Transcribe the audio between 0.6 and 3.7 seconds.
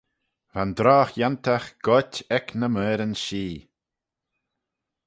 drogh-yantagh goit ec ny meoiryn-shee.